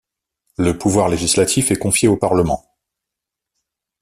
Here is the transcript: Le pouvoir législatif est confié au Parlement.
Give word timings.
Le 0.57 0.75
pouvoir 0.75 1.09
législatif 1.09 1.69
est 1.69 1.75
confié 1.75 2.07
au 2.07 2.17
Parlement. 2.17 2.65